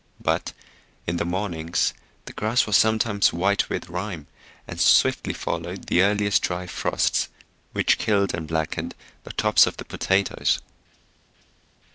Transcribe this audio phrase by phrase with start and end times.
[0.23, 0.53] But
[1.05, 1.93] in the mornings
[2.25, 4.25] the grass was sometimes white with rime,
[4.67, 7.29] and swiftly followed the earliest dry frosts
[7.73, 8.95] which killed and blackened
[9.25, 10.57] the tops of the potatoes.